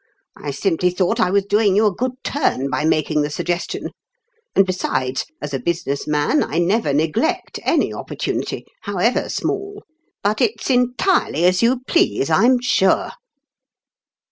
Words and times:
I 0.35 0.49
simply 0.49 0.89
thought 0.89 1.19
I 1.19 1.29
was 1.29 1.45
doing 1.45 1.75
you 1.75 1.85
a 1.85 1.93
good 1.93 2.13
turn 2.23 2.71
by 2.71 2.85
mak 2.85 3.11
ing 3.11 3.21
the 3.21 3.29
suggestion; 3.29 3.91
and, 4.55 4.65
besides, 4.65 5.27
as 5.39 5.53
a 5.53 5.59
business 5.59 6.07
man, 6.07 6.41
I 6.41 6.57
never 6.57 6.91
neglect 6.91 7.59
any 7.61 7.93
opportunity, 7.93 8.65
how 8.81 8.97
ever 8.97 9.29
small. 9.29 9.83
But 10.23 10.41
it's 10.41 10.71
entirely 10.71 11.45
as 11.45 11.61
you 11.61 11.81
please, 11.85 12.31
I'm 12.31 12.59
sure." 12.61 13.11